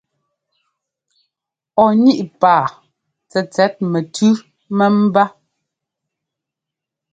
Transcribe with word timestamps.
Ɔ 1.83 1.85
níꞋ 2.03 2.29
paa 2.41 2.65
tsɛtsɛt 3.29 3.73
mɛtʉ́ 3.91 4.33
mɛ́mbá. 4.77 5.23